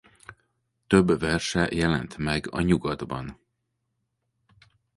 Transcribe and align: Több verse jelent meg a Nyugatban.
Több 0.87 1.19
verse 1.19 1.67
jelent 1.73 2.17
meg 2.17 2.47
a 2.51 2.61
Nyugatban. 2.61 3.39